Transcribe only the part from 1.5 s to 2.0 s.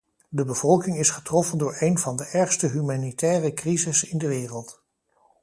door een